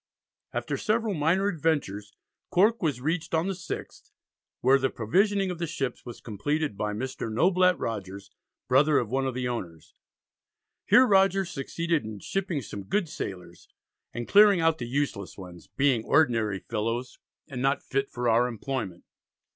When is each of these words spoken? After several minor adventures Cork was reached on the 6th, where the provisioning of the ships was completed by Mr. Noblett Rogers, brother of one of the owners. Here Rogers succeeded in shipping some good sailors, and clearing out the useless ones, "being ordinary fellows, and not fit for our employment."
After 0.51 0.77
several 0.77 1.13
minor 1.13 1.47
adventures 1.47 2.11
Cork 2.49 2.81
was 2.81 3.01
reached 3.01 3.35
on 3.35 3.45
the 3.45 3.53
6th, 3.53 4.09
where 4.61 4.79
the 4.79 4.89
provisioning 4.89 5.51
of 5.51 5.59
the 5.59 5.67
ships 5.67 6.03
was 6.07 6.19
completed 6.21 6.75
by 6.75 6.91
Mr. 6.91 7.31
Noblett 7.31 7.77
Rogers, 7.77 8.31
brother 8.67 8.97
of 8.97 9.11
one 9.11 9.27
of 9.27 9.35
the 9.35 9.47
owners. 9.47 9.93
Here 10.87 11.05
Rogers 11.05 11.51
succeeded 11.51 12.03
in 12.03 12.17
shipping 12.17 12.63
some 12.63 12.85
good 12.85 13.09
sailors, 13.09 13.67
and 14.11 14.27
clearing 14.27 14.59
out 14.59 14.79
the 14.79 14.87
useless 14.87 15.37
ones, 15.37 15.67
"being 15.67 16.03
ordinary 16.03 16.57
fellows, 16.57 17.19
and 17.47 17.61
not 17.61 17.83
fit 17.83 18.09
for 18.09 18.27
our 18.27 18.47
employment." 18.47 19.03